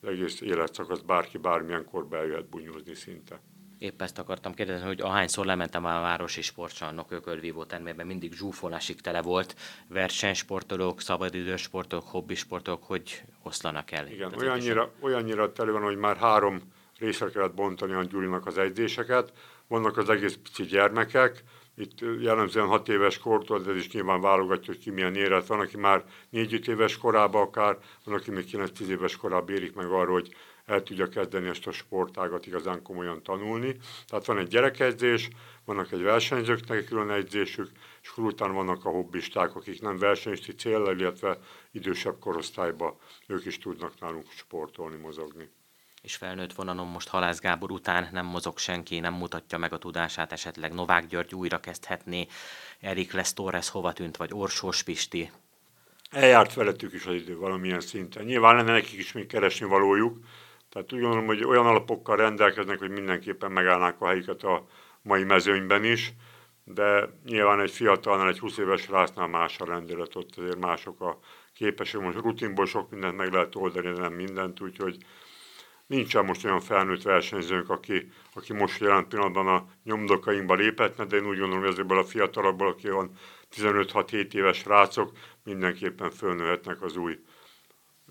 az 0.00 0.08
egész 0.08 0.40
életszakasz, 0.40 1.00
bárki 1.00 1.38
bármilyen 1.38 1.84
kor 1.84 2.06
bejöhet 2.06 2.48
bunyózni 2.48 2.94
szinte. 2.94 3.40
Épp 3.78 4.02
ezt 4.02 4.18
akartam 4.18 4.54
kérdezni, 4.54 4.86
hogy 4.86 5.00
ahányszor 5.00 5.46
lementem 5.46 5.84
a 5.84 6.00
városi 6.00 6.42
sportcsarnok 6.42 7.10
ökölvívó 7.10 7.64
termében, 7.64 8.06
mindig 8.06 8.32
zsúfolásig 8.32 9.00
tele 9.00 9.22
volt 9.22 9.56
versenysportolók, 9.88 11.00
szabadidős 11.00 11.62
sportolók, 11.62 12.08
hobbisportolók, 12.08 12.84
hogy 12.84 13.22
oszlanak 13.42 13.90
el. 13.90 14.06
Igen, 14.08 14.32
olyannyira, 14.38 14.92
olyannyira 15.00 15.52
tele 15.52 15.70
van, 15.70 15.82
hogy 15.82 15.96
már 15.96 16.16
három 16.16 16.60
részre 16.98 17.30
kellett 17.30 17.54
bontani 17.54 17.92
a 17.92 18.02
Gyurinak 18.02 18.46
az 18.46 18.58
edzéseket. 18.58 19.32
Vannak 19.66 19.96
az 19.96 20.08
egész 20.08 20.38
pici 20.42 20.64
gyermekek, 20.64 21.44
itt 21.76 22.00
jellemzően 22.20 22.66
6 22.66 22.88
éves 22.88 23.18
kortól, 23.18 23.58
de 23.58 23.70
ez 23.70 23.76
is 23.76 23.90
nyilván 23.90 24.20
válogatja, 24.20 24.72
hogy 24.72 24.82
ki 24.82 24.90
milyen 24.90 25.14
érett. 25.14 25.46
Van, 25.46 25.60
aki 25.60 25.76
már 25.76 26.04
4 26.30 26.68
éves 26.68 26.98
korában 26.98 27.42
akár, 27.42 27.78
van, 28.04 28.14
aki 28.14 28.30
még 28.30 28.44
9-10 28.52 28.86
éves 28.86 29.16
korában 29.16 29.54
érik 29.54 29.74
meg 29.74 29.86
arra, 29.86 30.12
hogy 30.12 30.34
el 30.64 30.82
tudja 30.82 31.08
kezdeni 31.08 31.48
ezt 31.48 31.66
a 31.66 31.72
sportágat 31.72 32.46
igazán 32.46 32.82
komolyan 32.82 33.22
tanulni. 33.22 33.76
Tehát 34.06 34.26
van 34.26 34.38
egy 34.38 34.48
gyerekedzés, 34.48 35.28
vannak 35.64 35.92
egy 35.92 36.02
versenyzőknek 36.02 36.84
külön 36.84 37.10
edzésük, 37.10 37.70
és 38.02 38.08
akkor 38.08 38.24
utána 38.24 38.52
vannak 38.52 38.84
a 38.84 38.90
hobbisták, 38.90 39.56
akik 39.56 39.80
nem 39.80 39.98
versenyzői 39.98 40.54
célra, 40.54 40.92
illetve 40.92 41.38
idősebb 41.70 42.18
korosztályban 42.18 42.94
ők 43.26 43.44
is 43.44 43.58
tudnak 43.58 44.00
nálunk 44.00 44.30
sportolni, 44.30 44.96
mozogni 44.96 45.50
és 46.04 46.16
felnőtt 46.16 46.52
vonalon 46.52 46.86
most 46.86 47.08
Halász 47.08 47.40
Gábor 47.40 47.70
után 47.70 48.08
nem 48.12 48.26
mozog 48.26 48.58
senki, 48.58 49.00
nem 49.00 49.14
mutatja 49.14 49.58
meg 49.58 49.72
a 49.72 49.78
tudását, 49.78 50.32
esetleg 50.32 50.72
Novák 50.72 51.06
György 51.06 51.34
újra 51.34 51.60
kezdhetné, 51.60 52.26
Erik 52.80 53.12
Les 53.12 53.32
Torres 53.32 53.68
hova 53.68 53.92
tűnt, 53.92 54.16
vagy 54.16 54.30
Orsós 54.32 54.82
Pisti? 54.82 55.30
Eljárt 56.10 56.54
velettük 56.54 56.92
is 56.92 57.06
az 57.06 57.14
idő 57.14 57.36
valamilyen 57.36 57.80
szinten. 57.80 58.24
Nyilván 58.24 58.56
lenne 58.56 58.72
nekik 58.72 58.98
is 58.98 59.12
még 59.12 59.26
keresni 59.26 59.66
valójuk, 59.66 60.18
tehát 60.68 60.92
úgy 60.92 61.00
gondolom, 61.00 61.26
hogy 61.26 61.44
olyan 61.44 61.66
alapokkal 61.66 62.16
rendelkeznek, 62.16 62.78
hogy 62.78 62.90
mindenképpen 62.90 63.52
megállnák 63.52 64.00
a 64.00 64.06
helyüket 64.06 64.42
a 64.42 64.66
mai 65.02 65.24
mezőnyben 65.24 65.84
is, 65.84 66.12
de 66.64 67.08
nyilván 67.24 67.60
egy 67.60 67.70
fiatalnál, 67.70 68.28
egy 68.28 68.38
20 68.38 68.58
éves 68.58 68.88
rásznál 68.88 69.26
más 69.26 69.60
a 69.60 69.64
rendelet, 69.64 70.16
ott 70.16 70.36
azért 70.36 70.58
mások 70.58 71.00
a 71.00 71.18
képesek. 71.54 72.00
Most 72.00 72.18
rutinból 72.18 72.66
sok 72.66 72.90
mindent 72.90 73.16
meg 73.16 73.32
lehet 73.32 73.54
oldani, 73.54 73.92
de 73.92 74.00
nem 74.00 74.12
mindent, 74.12 74.60
úgyhogy 74.60 74.96
nincsen 75.86 76.24
most 76.24 76.44
olyan 76.44 76.60
felnőtt 76.60 77.02
versenyzőnk, 77.02 77.70
aki, 77.70 78.10
aki 78.34 78.52
most 78.52 78.80
jelen 78.80 79.08
pillanatban 79.08 79.46
a 79.46 79.66
nyomdokainkba 79.84 80.54
léphetne, 80.54 81.04
de 81.04 81.16
én 81.16 81.26
úgy 81.26 81.38
gondolom, 81.38 81.62
hogy 81.62 81.72
ezekből 81.72 81.98
a 81.98 82.04
fiatalokból, 82.04 82.68
aki 82.68 82.88
van 82.88 83.10
15-6-7 83.56 84.34
éves 84.34 84.64
rácok, 84.64 85.12
mindenképpen 85.44 86.10
fölnőhetnek 86.10 86.82
az 86.82 86.96
új, 86.96 87.18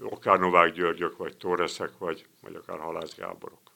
akár 0.01 0.39
Novák 0.39 0.71
Györgyök, 0.71 1.17
vagy 1.17 1.37
Torreszek, 1.37 1.97
vagy, 1.97 2.25
vagy 2.41 2.55
akár 2.55 2.79
Halász 2.79 3.15
Gáborok. 3.15 3.72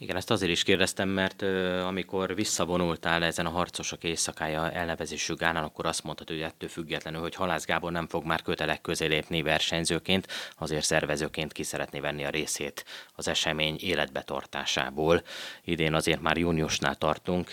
Igen, 0.00 0.16
ezt 0.16 0.30
azért 0.30 0.50
is 0.50 0.62
kérdeztem, 0.62 1.08
mert 1.08 1.42
uh, 1.42 1.86
amikor 1.86 2.34
visszavonultál 2.34 3.24
ezen 3.24 3.46
a 3.46 3.50
harcosok 3.50 4.04
éjszakája 4.04 4.70
elnevezésű 4.70 5.34
gálán, 5.34 5.64
akkor 5.64 5.86
azt 5.86 6.04
mondtad, 6.04 6.28
hogy 6.28 6.40
ettől 6.40 6.68
függetlenül, 6.68 7.20
hogy 7.20 7.34
Halász 7.34 7.64
Gábor 7.64 7.92
nem 7.92 8.06
fog 8.06 8.24
már 8.24 8.42
kötelek 8.42 8.80
közé 8.80 9.06
lépni 9.06 9.42
versenyzőként, 9.42 10.26
azért 10.58 10.84
szervezőként 10.84 11.52
ki 11.52 11.62
szeretné 11.62 12.00
venni 12.00 12.24
a 12.24 12.30
részét 12.30 12.84
az 13.14 13.28
esemény 13.28 13.76
életbetartásából. 13.80 15.22
Idén 15.64 15.94
azért 15.94 16.20
már 16.20 16.36
júniusnál 16.36 16.94
tartunk. 16.94 17.52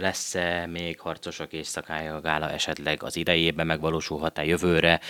Lesz-e 0.00 0.66
még 0.66 1.00
harcosok 1.00 1.52
éjszakája 1.52 2.20
gála 2.20 2.50
esetleg 2.50 3.02
az 3.02 3.16
idejében 3.16 3.66
megvalósulhat-e 3.66 4.44
jövőre? 4.44 5.00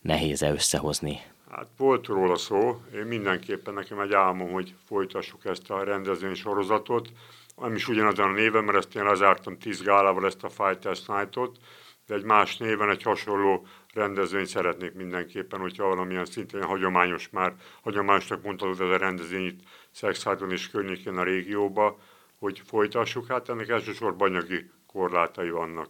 Nehéz-e 0.00 0.50
összehozni 0.50 1.20
Hát 1.50 1.68
volt 1.76 2.06
róla 2.06 2.36
szó, 2.36 2.80
én 2.94 3.04
mindenképpen 3.04 3.74
nekem 3.74 4.00
egy 4.00 4.12
álmom, 4.12 4.52
hogy 4.52 4.74
folytassuk 4.86 5.44
ezt 5.44 5.70
a 5.70 5.84
rendezvény 5.84 6.34
sorozatot. 6.34 7.08
Nem 7.56 7.74
is 7.74 7.88
ugyanazon 7.88 8.28
a 8.28 8.32
néven, 8.32 8.64
mert 8.64 8.78
ezt 8.78 8.96
én 8.96 9.04
lezártam 9.04 9.58
10 9.58 9.82
gálával 9.82 10.26
ezt 10.26 10.44
a 10.44 10.48
Fighters 10.48 11.06
Night-ot, 11.06 11.58
de 12.06 12.14
egy 12.14 12.24
más 12.24 12.56
néven, 12.56 12.90
egy 12.90 13.02
hasonló 13.02 13.66
rendezvényt 13.94 14.46
szeretnék 14.46 14.92
mindenképpen, 14.92 15.60
hogyha 15.60 15.84
valamilyen 15.86 16.24
szintén 16.24 16.62
hagyományos 16.62 17.30
már, 17.30 17.54
hagyományosnak 17.82 18.42
mondhatod 18.42 18.80
ez 18.80 18.94
a 18.94 18.96
rendezvény 18.96 19.46
itt 19.46 19.60
Szexhádon 19.90 20.50
és 20.50 20.70
környékén 20.70 21.16
a 21.16 21.22
régióba, 21.22 21.98
hogy 22.38 22.62
folytassuk. 22.66 23.26
Hát 23.26 23.48
ennek 23.48 23.68
elsősorban 23.68 24.30
anyagi 24.30 24.70
korlátai 24.86 25.50
vannak, 25.50 25.88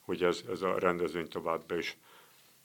hogy 0.00 0.22
ez, 0.22 0.42
ez 0.50 0.62
a 0.62 0.78
rendezvény 0.78 1.28
továbbra 1.28 1.76
is 1.76 1.98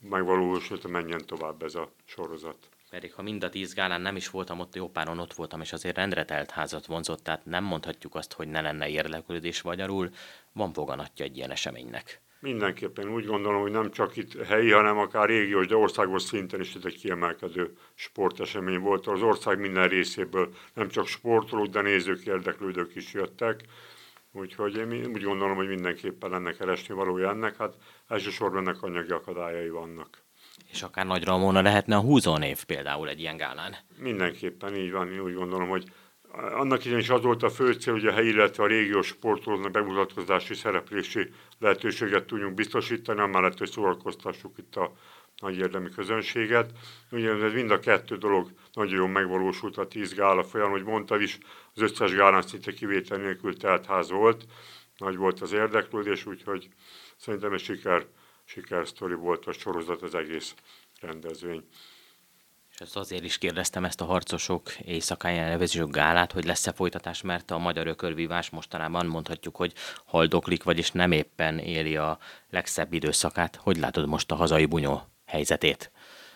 megvalósult, 0.10 0.88
menjen 0.88 1.26
tovább 1.26 1.64
ez 1.64 1.76
a 1.76 1.92
sorozat. 2.06 2.70
Pedig 2.90 3.14
ha 3.14 3.22
mind 3.22 3.44
a 3.44 3.50
tíz 3.50 3.74
gálán 3.74 4.02
nem 4.02 4.16
is 4.16 4.30
voltam 4.30 4.60
ott, 4.60 4.76
Jópáron 4.76 5.20
ott 5.20 5.34
voltam, 5.34 5.62
és 5.62 5.74
azért 5.74 5.96
rendre 5.96 6.26
telt 6.26 6.52
házat 6.52 6.86
vonzott, 6.86 7.24
tehát 7.24 7.46
nem 7.46 7.64
mondhatjuk 7.64 8.16
azt, 8.16 8.34
hogy 8.34 8.48
ne 8.48 8.62
lenne 8.62 8.90
érdeklődés 8.90 9.62
magyarul, 9.62 10.10
van 10.52 10.74
foganatja 10.74 11.26
egy 11.26 11.38
ilyen 11.38 11.52
eseménynek. 11.52 12.22
Mindenképpen 12.40 13.14
úgy 13.14 13.26
gondolom, 13.26 13.62
hogy 13.62 13.72
nem 13.72 13.92
csak 13.92 14.16
itt 14.18 14.44
helyi, 14.46 14.72
hanem 14.72 14.98
akár 14.98 15.28
régiós, 15.28 15.68
de 15.68 15.76
országos 15.76 16.22
szinten 16.22 16.60
is 16.60 16.74
ez 16.74 16.86
egy 16.86 16.98
kiemelkedő 16.98 17.78
sportesemény 17.94 18.80
volt. 18.80 19.08
Az 19.08 19.22
ország 19.22 19.60
minden 19.60 19.88
részéből 19.88 20.54
nem 20.74 20.90
csak 20.90 21.08
sportolók, 21.08 21.68
de 21.68 21.82
nézők, 21.82 22.26
érdeklődők 22.26 22.96
is 22.96 23.14
jöttek. 23.14 23.62
Úgyhogy 24.36 24.76
én 24.76 25.06
úgy 25.06 25.24
gondolom, 25.24 25.56
hogy 25.56 25.68
mindenképpen 25.68 26.30
lenne 26.30 26.52
keresni 26.52 26.94
valója 26.94 27.30
ennek, 27.30 27.58
hát 27.58 27.74
elsősorban 28.08 28.68
ennek 28.68 28.82
anyagi 28.82 29.12
akadályai 29.12 29.70
vannak. 29.70 30.24
És 30.72 30.84
akár 30.84 31.06
Nagy 31.06 31.24
Ramona 31.24 31.62
lehetne 31.62 31.96
a 31.96 32.02
húzónév 32.02 32.64
például 32.64 33.10
egy 33.10 33.20
ilyen 33.20 33.38
gálán. 33.38 33.76
Mindenképpen 33.98 34.76
így 34.76 34.92
van, 34.92 35.12
én 35.12 35.20
úgy 35.20 35.34
gondolom, 35.34 35.70
hogy 35.70 35.84
annak 36.34 36.86
is 36.86 37.10
az 37.10 37.22
volt 37.22 37.44
a 37.44 37.50
fő 37.50 37.74
cél, 37.74 37.94
hogy 37.94 38.06
a 38.06 38.12
helyi, 38.12 38.30
illetve 38.30 38.64
a 38.64 38.68
régiós 38.68 39.08
sportolóknak 39.08 39.72
bemutatkozási 39.72 40.54
szereplési 40.54 41.30
lehetőséget 41.60 42.26
tudjunk 42.26 42.54
biztosítani, 42.54 43.20
amellett, 43.20 43.58
hogy 43.58 43.70
szórakoztassuk 43.70 44.58
itt 44.58 44.76
a 44.76 44.92
nagy 45.44 45.58
érdemi 45.58 45.90
közönséget. 45.90 46.72
Ugye 47.12 47.32
ez 47.32 47.54
mind 47.54 47.72
a 47.72 47.80
kettő 47.80 48.18
dolog 48.18 48.52
nagyon 48.74 48.94
jól 48.94 49.08
megvalósult 49.08 49.78
a 49.78 49.88
tíz 49.88 50.14
gála 50.14 50.44
folyam, 50.44 50.72
hogy 50.72 50.84
mondta 50.84 51.20
is, 51.20 51.38
az 51.74 51.82
összes 51.82 52.14
gálán 52.14 52.42
szinte 52.42 52.74
kivétel 52.74 53.18
nélkül 53.18 53.54
ház 53.88 54.10
volt, 54.10 54.46
nagy 54.98 55.16
volt 55.16 55.42
az 55.42 55.52
érdeklődés, 55.52 56.26
úgyhogy 56.26 56.68
szerintem 57.18 57.54
egy 57.54 57.60
siker, 57.60 58.06
siker 58.46 58.88
sztori 58.88 59.14
volt 59.14 59.46
a 59.46 59.52
sorozat, 59.52 60.02
az 60.02 60.16
egész 60.16 60.56
rendezvény. 61.02 61.64
És 62.72 62.80
ezt 62.80 62.98
azért 62.98 63.24
is 63.24 63.38
kérdeztem 63.38 63.86
ezt 63.86 64.02
a 64.02 64.06
harcosok 64.06 64.72
éjszakáján 64.80 65.50
nevező 65.50 65.86
gálát, 65.86 66.32
hogy 66.32 66.46
lesz-e 66.46 66.72
folytatás, 66.72 67.22
mert 67.22 67.52
a 67.52 67.58
magyar 67.58 67.88
ökörvívás 67.88 68.50
mostanában 68.50 69.06
mondhatjuk, 69.06 69.56
hogy 69.56 69.74
haldoklik, 70.06 70.64
vagyis 70.64 70.92
nem 70.92 71.12
éppen 71.12 71.60
éli 71.60 71.98
a 71.98 72.20
legszebb 72.50 72.94
időszakát. 72.94 73.56
Hogy 73.56 73.78
látod 73.78 74.08
most 74.08 74.32
a 74.32 74.36
hazai 74.36 74.66
bunyó 74.66 75.13
helyzetét? 75.34 75.92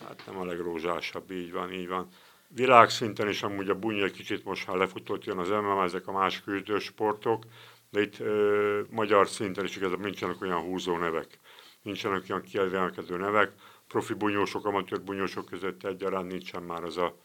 Hát 0.07 0.23
nem 0.25 0.39
a 0.39 0.45
legrózsásabb, 0.45 1.31
így 1.31 1.51
van, 1.51 1.71
így 1.71 1.87
van. 1.87 2.07
Világszinten 2.47 3.27
is 3.29 3.43
amúgy 3.43 3.69
a 3.69 3.75
bunyó 3.75 4.03
egy 4.03 4.11
kicsit 4.11 4.43
most 4.43 4.67
már 4.67 4.77
lefutott, 4.77 5.23
jön 5.23 5.37
az 5.37 5.49
MMA, 5.49 5.83
ezek 5.83 6.07
a 6.07 6.11
más 6.11 6.43
sportok, 6.79 7.43
de 7.91 8.01
itt 8.01 8.19
ö, 8.19 8.81
magyar 8.89 9.27
szinten 9.27 9.65
is 9.65 9.75
igazából 9.75 10.05
nincsenek 10.05 10.41
olyan 10.41 10.61
húzó 10.61 10.97
nevek, 10.97 11.39
nincsenek 11.81 12.23
olyan 12.29 12.41
kiemelkedő 12.41 13.17
nevek, 13.17 13.51
profi 13.87 14.13
bunyósok, 14.13 14.65
amatőr 14.65 15.01
bunyósok 15.01 15.45
között 15.45 15.83
egyaránt 15.83 16.31
nincsen 16.31 16.63
már 16.63 16.83
az 16.83 16.97
a, 16.97 17.17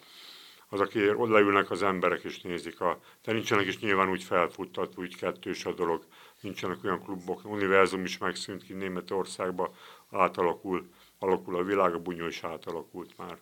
az, 0.69 0.81
aki 0.81 1.11
odaülnek 1.11 1.71
az 1.71 1.83
emberek 1.83 2.23
és 2.23 2.41
nézik. 2.41 2.81
A, 2.81 3.00
de 3.25 3.33
nincsenek 3.33 3.67
is 3.67 3.79
nyilván 3.79 4.11
úgy 4.11 4.23
felfuttatva, 4.23 5.02
úgy 5.02 5.17
kettős 5.17 5.64
a 5.64 5.73
dolog. 5.73 6.07
Nincsenek 6.41 6.85
olyan 6.85 7.02
klubok, 7.02 7.45
univerzum 7.45 8.05
is 8.05 8.19
megszűnt 8.19 8.62
ki 8.62 8.73
Németországba, 8.73 9.75
átalakul 10.11 10.88
alakul 11.23 11.57
a 11.57 11.62
világ, 11.62 11.95
a 11.95 11.99
bunyó 11.99 12.26
is 12.26 12.45
átalakult 12.45 13.17
már. 13.17 13.38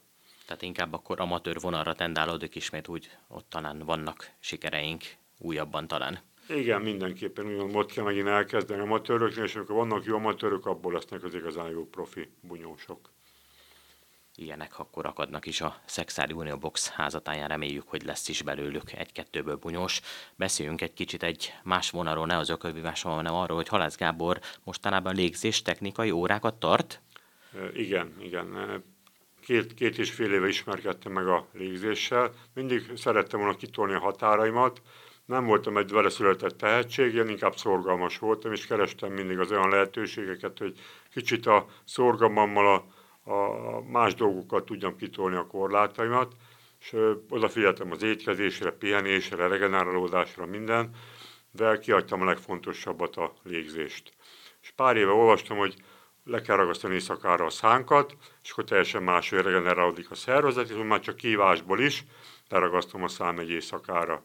Tehát 0.46 0.62
inkább 0.62 0.92
akkor 0.92 1.20
amatőr 1.20 1.60
vonalra 1.60 1.94
tendálódik 1.94 2.54
ismét 2.54 2.88
úgy, 2.88 3.10
ott 3.28 3.46
talán 3.48 3.78
vannak 3.78 4.30
sikereink 4.38 5.04
újabban 5.38 5.88
talán. 5.88 6.18
Igen, 6.48 6.82
mindenképpen 6.82 7.46
úgy 7.46 7.74
ott 7.74 7.92
kell 7.92 8.04
megint 8.04 8.26
elkezdeni 8.26 8.80
amatőröknél, 8.80 9.44
és 9.44 9.54
amikor 9.54 9.74
vannak 9.74 10.04
jó 10.04 10.16
amatőrök, 10.16 10.66
abból 10.66 10.92
lesznek 10.92 11.22
az 11.22 11.34
igazán 11.34 11.70
jó 11.70 11.88
profi 11.88 12.28
bunyósok. 12.40 13.10
Ilyenek 14.36 14.78
akkor 14.78 15.06
akadnak 15.06 15.46
is 15.46 15.60
a 15.60 15.80
Szexári 15.84 16.32
Unió 16.32 16.56
Box 16.56 16.88
házatáján, 16.88 17.48
reméljük, 17.48 17.88
hogy 17.88 18.02
lesz 18.02 18.28
is 18.28 18.42
belőlük 18.42 18.92
egy-kettőből 18.92 19.56
bunyós. 19.56 20.00
Beszéljünk 20.36 20.80
egy 20.80 20.92
kicsit 20.92 21.22
egy 21.22 21.52
más 21.62 21.90
vonalról, 21.90 22.26
ne 22.26 22.36
az 22.36 22.48
ökölvívásról, 22.48 23.14
hanem 23.14 23.34
arról, 23.34 23.56
hogy 23.56 23.68
Halász 23.68 23.96
Gábor 23.96 24.40
mostanában 24.64 25.14
légzés 25.14 25.62
technikai 25.62 26.10
órákat 26.10 26.54
tart, 26.54 27.00
igen, 27.74 28.14
igen. 28.20 28.82
Két, 29.40 29.74
két 29.74 29.98
és 29.98 30.10
fél 30.10 30.32
éve 30.32 30.48
ismerkedtem 30.48 31.12
meg 31.12 31.26
a 31.26 31.48
légzéssel. 31.52 32.30
Mindig 32.54 32.92
szerettem 32.96 33.40
volna 33.40 33.56
kitolni 33.56 33.94
a 33.94 33.98
határaimat. 33.98 34.82
Nem 35.24 35.44
voltam 35.44 35.76
egy 35.76 35.90
vele 35.90 36.08
született 36.08 36.58
tehetség, 36.58 37.14
én 37.14 37.28
inkább 37.28 37.56
szorgalmas 37.56 38.18
voltam, 38.18 38.52
és 38.52 38.66
kerestem 38.66 39.12
mindig 39.12 39.38
az 39.38 39.50
olyan 39.50 39.68
lehetőségeket, 39.68 40.58
hogy 40.58 40.78
kicsit 41.12 41.46
a 41.46 41.66
szorgalmammal 41.84 42.66
a, 42.66 43.32
a 43.32 43.80
más 43.80 44.14
dolgokat 44.14 44.64
tudjam 44.64 44.96
kitolni 44.96 45.36
a 45.36 45.46
korlátaimat, 45.46 46.32
és 46.80 46.96
odafigyeltem 47.28 47.90
az 47.90 48.02
étkezésre, 48.02 48.70
pihenésre, 48.70 49.46
regenerálódásra, 49.46 50.46
minden, 50.46 50.90
de 51.52 51.78
kiadtam 51.78 52.20
a 52.20 52.24
legfontosabbat, 52.24 53.16
a 53.16 53.32
légzést. 53.42 54.12
És 54.62 54.70
pár 54.70 54.96
éve 54.96 55.10
olvastam, 55.10 55.56
hogy 55.56 55.74
le 56.24 56.40
kell 56.40 56.56
ragasztani 56.56 56.94
éjszakára 56.94 57.44
a 57.44 57.50
szánkat, 57.50 58.16
és 58.42 58.50
akkor 58.50 58.64
teljesen 58.64 59.02
máshogy 59.02 59.42
regenerálódik 59.42 60.10
a 60.10 60.14
szervezet, 60.14 60.70
és 60.70 60.76
már 60.84 61.00
csak 61.00 61.16
kívásból 61.16 61.80
is 61.80 62.04
leragasztom 62.48 63.02
a 63.02 63.08
szám 63.08 63.38
egy 63.38 63.50
éjszakára. 63.50 64.24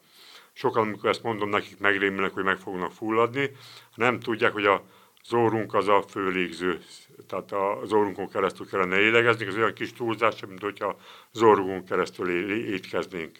sokan, 0.53 0.81
amikor 0.81 1.09
ezt 1.09 1.23
mondom, 1.23 1.49
nekik 1.49 1.79
megrémülnek, 1.79 2.33
hogy 2.33 2.43
meg 2.43 2.57
fognak 2.57 2.91
fulladni, 2.91 3.51
nem 3.95 4.19
tudják, 4.19 4.53
hogy 4.53 4.65
a 4.65 4.83
zórunk 5.25 5.73
az 5.73 5.87
a 5.87 6.03
főlégző, 6.07 6.81
tehát 7.27 7.51
a 7.51 7.79
zórunkon 7.83 8.29
keresztül 8.29 8.67
kellene 8.69 8.95
lélegezni, 8.95 9.45
ez 9.45 9.55
olyan 9.55 9.73
kis 9.73 9.93
túlzás, 9.93 10.45
mint 10.45 10.61
hogyha 10.61 10.97
zórunkon 11.31 11.85
keresztül 11.85 12.29
étkeznénk, 12.73 13.37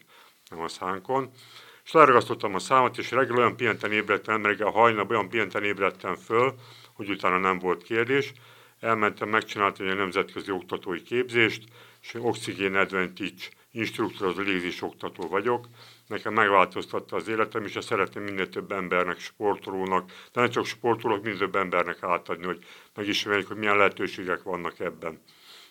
nem 0.50 0.60
a 0.60 0.68
szánkon. 0.68 1.32
És 1.84 1.92
leragasztottam 1.92 2.56
a 2.56 2.60
számat, 2.60 2.98
és 2.98 3.12
reggel 3.12 3.38
olyan 3.38 3.56
pihenten 3.56 3.92
ébredtem, 3.92 4.46
reggel 4.46 4.70
hajnal 4.70 5.08
olyan 5.10 5.30
pihenten 5.30 5.64
ébredtem 5.64 6.16
föl, 6.16 6.56
hogy 6.96 7.10
utána 7.10 7.38
nem 7.38 7.60
volt 7.60 7.84
kérdés. 7.84 8.32
Elmentem, 8.80 9.30
megcsináltam 9.30 9.88
egy 9.88 9.96
nemzetközi 9.96 10.52
oktatói 10.52 11.02
képzést, 11.02 11.64
és 12.02 12.14
oxigén 12.14 12.76
advantage 12.76 13.44
instruktor, 13.72 14.28
az 14.28 14.36
légzés 14.36 14.82
oktató 14.82 15.28
vagyok. 15.28 15.68
Nekem 16.08 16.34
megváltoztatta 16.34 17.16
az 17.16 17.28
életem, 17.28 17.66
és 17.66 17.76
ezt 17.76 17.88
szeretném 17.88 18.24
minél 18.24 18.50
több 18.50 18.72
embernek, 18.72 19.20
sportolónak, 19.20 20.08
de 20.08 20.42
nem 20.42 20.50
csak 20.50 20.66
sportolók, 20.66 21.24
minél 21.24 21.38
több 21.38 21.56
embernek 21.56 22.04
átadni, 22.04 22.46
hogy 22.46 22.66
megismerjék, 22.94 23.48
hogy 23.48 23.58
milyen 23.58 23.78
lehetőségek 23.78 24.44
vannak 24.44 24.80
ebben. 24.80 25.22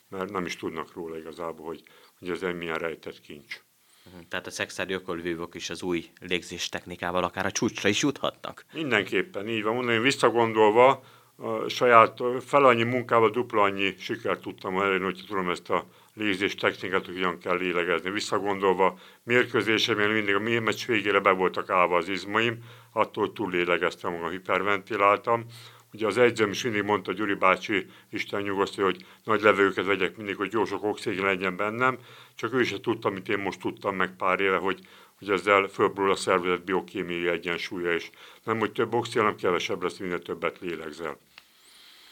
Mert 0.08 0.30
nem 0.30 0.46
is 0.46 0.56
tudnak 0.56 0.92
róla 0.94 1.18
igazából, 1.18 1.66
hogy, 1.66 1.82
hogy 2.18 2.30
ez 2.30 2.42
egy 2.42 2.56
milyen 2.56 2.78
rejtett 2.78 3.20
kincs. 3.20 3.60
Mhm. 4.04 4.22
Tehát 4.28 4.46
a 4.46 4.50
szexári 4.50 4.92
ökölvívók 4.92 5.54
is 5.54 5.70
az 5.70 5.82
új 5.82 6.10
légzés 6.20 6.68
technikával 6.68 7.24
akár 7.24 7.46
a 7.46 7.50
csúcsra 7.50 7.88
is 7.88 8.02
juthatnak? 8.02 8.64
Mindenképpen, 8.72 9.48
így 9.48 9.62
van. 9.62 9.74
Mondani, 9.74 9.98
visszagondolva, 9.98 11.04
a 11.36 11.68
saját 11.68 12.22
fel 12.40 12.64
annyi 12.64 12.82
munkával 12.82 13.30
dupla 13.30 13.62
annyi 13.62 13.94
sikert 13.98 14.40
tudtam 14.40 14.78
elérni, 14.78 15.04
hogy 15.04 15.24
tudom 15.26 15.48
ezt 15.48 15.70
a 15.70 15.84
légzés 16.14 16.54
technikát, 16.54 17.04
hogy 17.04 17.14
hogyan 17.14 17.38
kell 17.38 17.56
lélegezni. 17.56 18.10
Visszagondolva, 18.10 18.98
mérkőzésemén 19.22 20.08
mindig 20.08 20.34
a 20.34 20.60
meccs 20.60 20.86
végére 20.86 21.20
be 21.20 21.30
voltak 21.30 21.70
állva 21.70 21.96
az 21.96 22.08
izmaim, 22.08 22.58
attól 22.92 23.32
túl 23.32 23.50
lélegeztem 23.50 24.12
magam, 24.12 24.30
hiperventiláltam. 24.30 25.44
Ugye 25.92 26.06
az 26.06 26.18
edzőm 26.18 26.50
is 26.50 26.62
mindig 26.62 26.82
mondta, 26.82 27.12
Gyuri 27.12 27.34
bácsi, 27.34 27.86
Isten 28.10 28.42
nyugosztja, 28.42 28.84
hogy 28.84 29.06
nagy 29.24 29.42
levegőket 29.42 29.86
vegyek 29.86 30.16
mindig, 30.16 30.36
hogy 30.36 30.52
jó 30.52 30.64
sok 30.64 30.84
oxigén 30.84 31.24
legyen 31.24 31.56
bennem, 31.56 31.98
csak 32.34 32.54
ő 32.54 32.60
is 32.60 32.74
tudta, 32.82 33.08
amit 33.08 33.28
én 33.28 33.38
most 33.38 33.60
tudtam 33.60 33.96
meg 33.96 34.16
pár 34.16 34.40
éve, 34.40 34.56
hogy, 34.56 34.78
hogy 35.24 35.38
ezzel 35.38 35.66
fölbrül 35.66 36.10
a 36.10 36.16
szervezet 36.16 36.64
biokémiai 36.64 37.28
egyensúlya, 37.28 37.94
és 37.94 38.10
nem, 38.42 38.58
hogy 38.58 38.72
több 38.72 38.94
oxigén, 38.94 39.22
hanem 39.22 39.36
kevesebb 39.36 39.82
lesz, 39.82 39.96
minél 39.96 40.22
többet 40.22 40.58
lélegzel. 40.60 41.16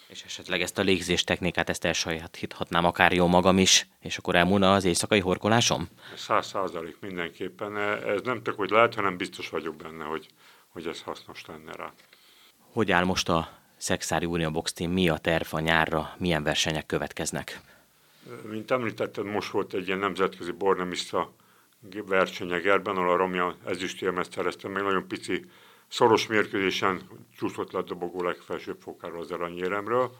És 0.06 0.22
esetleg 0.22 0.60
ezt 0.60 0.78
a 0.78 0.82
légzés 0.82 1.24
technikát, 1.24 1.68
ezt 1.68 1.84
elsajátíthatnám 1.84 2.84
akár 2.84 3.12
jó 3.12 3.26
magam 3.26 3.58
is, 3.58 3.86
és 4.00 4.18
akkor 4.18 4.34
elmúlna 4.34 4.74
az 4.74 4.84
éjszakai 4.84 5.20
horkolásom? 5.20 5.88
Száz 6.16 6.46
százalék 6.46 6.96
mindenképpen. 7.00 7.76
Ez 7.78 8.20
nem 8.22 8.42
csak, 8.42 8.56
hogy 8.56 8.70
lehet, 8.70 8.94
hanem 8.94 9.16
biztos 9.16 9.48
vagyok 9.48 9.76
benne, 9.76 10.04
hogy, 10.04 10.26
hogy 10.68 10.86
ez 10.86 11.02
hasznos 11.02 11.46
lenne 11.46 11.72
rá. 11.72 11.92
Hogy 12.72 12.92
áll 12.92 13.04
most 13.04 13.28
a 13.28 13.60
Szexári 13.76 14.26
Unió 14.26 14.50
Box 14.50 14.72
Team, 14.72 14.90
mi 14.90 15.08
a 15.08 15.18
terv 15.18 15.54
a 15.54 15.60
nyárra, 15.60 16.14
milyen 16.18 16.42
versenyek 16.42 16.86
következnek? 16.86 17.60
Mint 18.42 18.70
említetted, 18.70 19.24
most 19.24 19.50
volt 19.50 19.74
egy 19.74 19.86
ilyen 19.86 19.98
nemzetközi 19.98 20.50
bornemista 20.50 21.32
verseny 22.06 22.52
Egerben, 22.52 22.96
ahol 22.96 23.10
a 23.10 23.16
Romja 23.16 23.56
ezüstérmet 23.64 24.32
szereztem, 24.32 24.72
meg 24.72 24.82
nagyon 24.82 25.06
pici 25.08 25.44
szoros 25.88 26.26
mérkőzésen 26.26 27.00
csúszott 27.36 27.72
le 27.72 27.78
a 27.78 27.82
dobogó 27.82 28.22
legfelsőbb 28.22 28.80
fokáról 28.80 29.20
az 29.20 29.30
aranyéremről. 29.30 30.10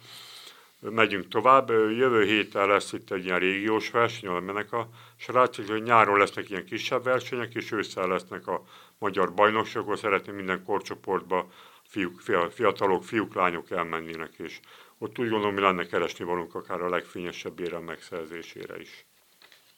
Megyünk 0.81 1.29
tovább, 1.29 1.71
jövő 1.71 2.25
héten 2.25 2.67
lesz 2.69 2.93
itt 2.93 3.11
egy 3.11 3.25
ilyen 3.25 3.39
régiós 3.39 3.91
verseny, 3.91 4.29
ahol 4.29 4.41
mennek 4.41 4.73
a 4.73 4.89
srácok, 5.17 5.67
hogy 5.67 5.83
nyáron 5.83 6.19
lesznek 6.19 6.51
ilyen 6.51 6.65
kisebb 6.65 7.05
versenyek, 7.05 7.55
és 7.55 7.73
ősszel 7.73 8.09
lesznek 8.09 8.47
a 8.47 8.63
magyar 8.99 9.35
bajnokságok, 9.35 9.97
szeretném 9.97 10.35
minden 10.35 10.65
korcsoportba 10.65 11.51
fiúk, 11.85 12.21
fiatalok, 12.51 13.05
fiúk, 13.05 13.35
lányok 13.35 13.71
elmennének, 13.71 14.33
és 14.39 14.61
ott 14.99 15.19
úgy 15.19 15.29
gondolom, 15.29 15.55
hogy 15.55 15.63
lenne 15.63 15.87
keresni 15.87 16.25
valunk 16.25 16.55
akár 16.55 16.81
a 16.81 16.89
legfényesebb 16.89 17.61
érem 17.61 17.83
megszerzésére 17.83 18.81
is. 18.81 19.07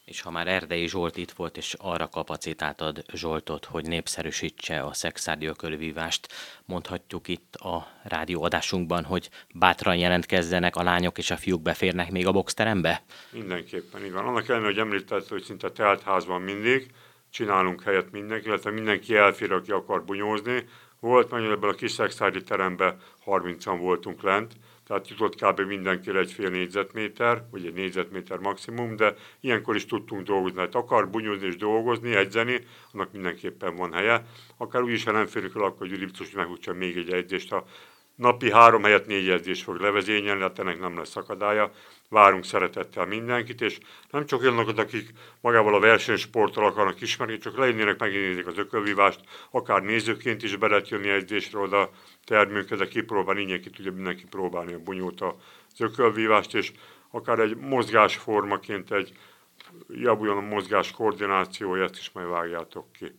És 0.04 0.20
ha 0.20 0.30
már 0.30 0.49
Erdei 0.49 0.88
Zsolt 0.88 1.16
itt 1.16 1.30
volt, 1.30 1.56
és 1.56 1.75
arra 1.78 2.08
kapacitáltad 2.08 3.05
Zsoltot, 3.12 3.64
hogy 3.64 3.87
népszerűsítse 3.87 4.83
a 4.83 4.92
szexárdi 4.92 5.46
ökölvívást, 5.46 6.29
mondhatjuk 6.64 7.29
itt 7.29 7.55
a 7.55 7.87
rádióadásunkban, 8.02 9.05
hogy 9.05 9.31
bátran 9.55 9.96
jelentkezzenek 9.96 10.76
a 10.76 10.83
lányok 10.83 11.18
és 11.18 11.31
a 11.31 11.37
fiúk 11.37 11.62
beférnek 11.62 12.11
még 12.11 12.26
a 12.26 12.33
boxterembe? 12.33 13.02
Mindenképpen, 13.31 14.05
így 14.05 14.12
van. 14.12 14.26
Annak 14.26 14.48
ellenére, 14.48 14.70
hogy 14.70 14.79
említett, 14.79 15.29
hogy 15.29 15.42
szinte 15.42 15.70
telt 15.70 16.02
házban 16.02 16.42
mindig, 16.42 16.90
csinálunk 17.31 17.83
helyet 17.83 18.11
mindenki, 18.11 18.46
illetve 18.46 18.70
mindenki 18.70 19.16
elfér, 19.16 19.52
aki 19.52 19.70
akar 19.70 20.05
bunyózni. 20.05 20.68
Volt 21.00 21.31
mondjuk 21.31 21.52
ebben 21.52 21.70
a 21.70 21.74
kis 21.74 21.92
szexárdi 21.92 22.42
teremben 22.42 22.96
30-an 23.26 23.76
voltunk 23.81 24.22
lent, 24.22 24.52
tehát 24.87 25.09
jutott 25.09 25.35
kb. 25.35 25.61
mindenkire 25.61 26.18
egy 26.18 26.33
fél 26.33 26.51
négyzetméter, 26.51 27.44
vagy 27.51 27.66
egy 27.66 27.73
négyzetméter 27.73 28.38
maximum, 28.38 28.97
de 28.97 29.14
ilyenkor 29.40 29.77
is 29.77 29.87
tudtunk 29.87 30.27
dolgozni. 30.27 30.59
Hát 30.59 30.75
akar 30.75 31.11
bunyózni 31.11 31.47
és 31.47 31.57
dolgozni, 31.57 32.14
edzeni, 32.14 32.66
annak 32.92 33.12
mindenképpen 33.12 33.77
van 33.77 33.92
helye. 33.92 34.27
Akár 34.57 34.83
úgy 34.83 34.92
is, 34.92 35.05
ha 35.05 35.11
nem 35.11 35.27
férünk 35.27 35.55
el, 35.55 35.62
akkor 35.62 35.87
Gyuri 35.87 36.05
biztos, 36.05 36.33
hogy 36.35 36.77
még 36.77 36.97
egy 36.97 37.11
edzést. 37.11 37.51
Ha 37.51 37.66
napi 38.14 38.53
három 38.53 38.83
helyet 38.83 39.07
négy 39.07 39.29
edzés 39.29 39.62
fog 39.62 39.77
levezényelni, 39.77 40.40
hát 40.40 40.59
ennek 40.59 40.81
nem 40.81 40.98
lesz 40.98 41.16
akadálya. 41.16 41.70
Várunk 42.09 42.44
szeretettel 42.44 43.07
mindenkit, 43.07 43.61
és 43.61 43.79
nem 44.11 44.27
csak 44.27 44.40
olyanokat, 44.40 44.79
akik 44.79 45.12
magával 45.40 45.74
a 45.74 45.81
versenysporttal 45.81 46.66
akarnak 46.66 47.00
ismerni, 47.00 47.38
csak 47.38 47.57
lejönnének, 47.57 47.98
megnézik 47.98 48.46
az 48.46 48.59
ökölvívást, 48.59 49.20
akár 49.50 49.83
nézőként 49.83 50.42
is 50.42 50.57
be 50.57 50.68
lehet 50.68 50.88
jönni 50.88 51.09
edzésre 51.09 51.59
oda 51.59 51.90
termőket, 52.24 52.79
de 52.79 52.88
kipróbálni, 52.88 53.40
ingyen 53.40 53.61
ki 53.61 53.70
tudja 53.70 53.92
mindenki 53.92 54.24
próbálni 54.31 54.72
a 54.72 54.79
bunyót, 54.79 55.20
az 55.20 55.81
ökölvívást, 55.81 56.55
és 56.55 56.72
akár 57.11 57.38
egy 57.38 57.57
mozgásformaként 57.57 58.92
egy 58.92 59.12
javuljon 59.88 60.37
a 60.37 60.40
mozgás 60.40 60.90
koordinációja, 60.90 61.83
ezt 61.83 61.96
is 61.96 62.11
majd 62.12 62.29
vágjátok 62.29 62.92
ki. 62.92 63.14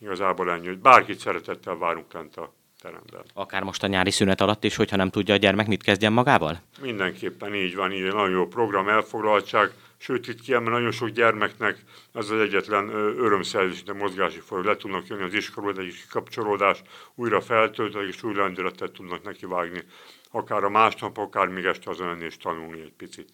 Igazából 0.00 0.50
ennyi, 0.50 0.66
hogy 0.66 0.78
bárkit 0.78 1.18
szeretettel 1.18 1.76
várunk 1.76 2.12
lent 2.12 2.36
a 2.36 2.57
teremben. 2.80 3.24
Akár 3.34 3.62
most 3.62 3.82
a 3.82 3.86
nyári 3.86 4.10
szünet 4.10 4.40
alatt 4.40 4.64
is, 4.64 4.76
hogyha 4.76 4.96
nem 4.96 5.10
tudja 5.10 5.34
a 5.34 5.36
gyermek, 5.36 5.66
mit 5.66 5.82
kezdjen 5.82 6.12
magával? 6.12 6.60
Mindenképpen 6.80 7.54
így 7.54 7.74
van, 7.74 7.92
így 7.92 8.02
nagyon 8.02 8.30
jó 8.30 8.46
program, 8.46 8.88
elfoglaltság, 8.88 9.72
sőt 9.96 10.28
itt 10.28 10.40
kiemel 10.40 10.72
nagyon 10.72 10.90
sok 10.90 11.08
gyermeknek 11.08 11.84
az 12.12 12.30
az 12.30 12.40
egyetlen 12.40 12.88
örömszerzés, 13.18 13.82
de 13.82 13.92
mozgási 13.92 14.40
folyó, 14.40 14.62
le 14.62 14.76
tudnak 14.76 15.06
jönni 15.06 15.22
az 15.22 15.34
iskolába, 15.34 15.80
egy 15.80 16.04
kapcsolódás, 16.10 16.82
újra 17.14 17.40
feltölteni, 17.40 18.06
és 18.06 18.22
új 18.22 18.34
lendületet 18.34 18.92
tudnak 18.92 19.22
neki 19.22 19.46
vágni, 19.46 19.84
akár 20.30 20.64
a 20.64 20.70
másnap, 20.70 21.18
akár 21.18 21.48
még 21.48 21.64
este 21.64 21.90
azon 21.90 22.22
és 22.22 22.36
tanulni 22.36 22.80
egy 22.80 22.92
picit 22.96 23.28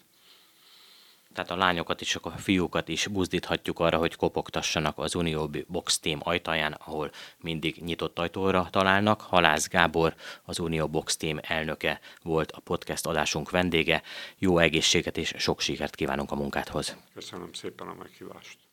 tehát 1.35 1.51
a 1.51 1.55
lányokat 1.55 2.01
is, 2.01 2.15
a 2.21 2.29
fiúkat 2.29 2.87
is 2.87 3.07
buzdíthatjuk 3.07 3.79
arra, 3.79 3.97
hogy 3.97 4.15
kopogtassanak 4.15 4.97
az 4.97 5.15
Unió 5.15 5.49
Box 5.67 5.99
Team 5.99 6.19
ajtaján, 6.23 6.71
ahol 6.71 7.11
mindig 7.37 7.75
nyitott 7.83 8.19
ajtóra 8.19 8.67
találnak. 8.71 9.21
Halász 9.21 9.67
Gábor, 9.67 10.15
az 10.43 10.59
Unió 10.59 10.87
Box 10.87 11.17
Team 11.17 11.39
elnöke 11.41 11.99
volt 12.21 12.51
a 12.51 12.59
podcast 12.59 13.05
adásunk 13.05 13.49
vendége. 13.49 14.01
Jó 14.37 14.57
egészséget 14.57 15.17
és 15.17 15.33
sok 15.37 15.59
sikert 15.59 15.95
kívánunk 15.95 16.31
a 16.31 16.35
munkádhoz. 16.35 16.95
Köszönöm 17.13 17.53
szépen 17.53 17.87
a 17.87 17.93
meghívást. 17.93 18.64